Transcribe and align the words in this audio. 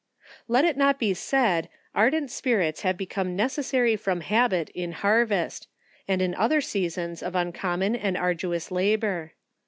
Let 0.47 0.65
it 0.65 0.77
not 0.77 0.97
be 0.97 1.13
said, 1.13 1.69
ardent 1.93 2.31
spirits 2.31 2.81
have 2.81 2.97
become 2.97 3.35
necessary 3.35 3.95
from 3.95 4.21
habit 4.21 4.69
in 4.69 4.93
harvest, 4.93 5.67
and 6.07 6.23
in 6.23 6.33
other 6.33 6.59
seasons 6.59 7.21
of 7.21 7.35
uncommon 7.35 7.95
and 7.95 8.17
arduous 8.17 8.71
labour. 8.71 9.33